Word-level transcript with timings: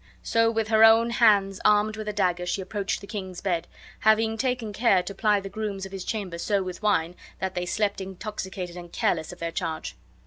So 0.23 0.49
with 0.49 0.69
her 0.69 0.83
own 0.83 1.11
hands 1.11 1.61
armed 1.63 1.95
with 1.95 2.07
a 2.07 2.11
dagger 2.11 2.47
she 2.47 2.59
approached 2.59 3.01
the 3.01 3.05
king's 3.05 3.39
bed, 3.39 3.67
having 3.99 4.35
taken 4.35 4.73
care 4.73 5.03
to 5.03 5.13
ply 5.13 5.39
the 5.39 5.47
grooms 5.47 5.85
of 5.85 5.91
his 5.91 6.03
chamber 6.03 6.39
so 6.39 6.63
with 6.63 6.81
wine 6.81 7.15
that 7.37 7.53
they 7.53 7.67
slept 7.67 8.01
intoxicated 8.01 8.75
and 8.75 8.91
careless 8.91 9.31
of 9.31 9.37
their 9.37 9.51
charge. 9.51 9.95